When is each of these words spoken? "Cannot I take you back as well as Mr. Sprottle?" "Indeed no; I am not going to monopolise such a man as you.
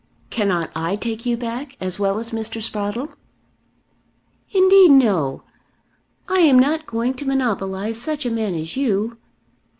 "Cannot 0.31 0.71
I 0.75 0.95
take 0.95 1.27
you 1.27 1.37
back 1.37 1.77
as 1.79 1.99
well 1.99 2.17
as 2.17 2.31
Mr. 2.31 2.59
Sprottle?" 2.59 3.13
"Indeed 4.49 4.89
no; 4.89 5.43
I 6.27 6.39
am 6.39 6.57
not 6.57 6.87
going 6.87 7.13
to 7.13 7.25
monopolise 7.27 8.01
such 8.01 8.25
a 8.25 8.31
man 8.31 8.55
as 8.55 8.75
you. 8.75 9.19